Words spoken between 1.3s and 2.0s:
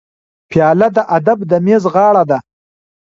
د میز